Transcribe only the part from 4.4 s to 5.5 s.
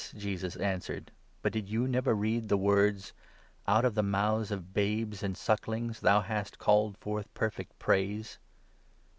of babes and